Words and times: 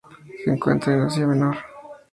Se 0.43 0.49
encuentra 0.49 0.93
en 0.95 1.01
el 1.01 1.05
Asia 1.05 1.27
Menor. 1.27 1.57